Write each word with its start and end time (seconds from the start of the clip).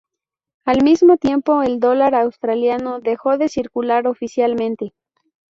Al 0.65 0.81
mismo 0.83 1.17
tiempo, 1.17 1.61
el 1.61 1.79
dólar 1.79 2.15
australiano 2.15 3.01
dejó 3.01 3.37
de 3.37 3.49
circular 3.49 4.07
oficialmente. 4.07 4.95